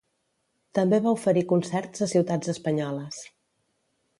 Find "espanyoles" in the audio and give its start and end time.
2.55-3.21